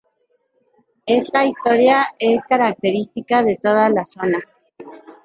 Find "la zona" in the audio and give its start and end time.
3.89-4.41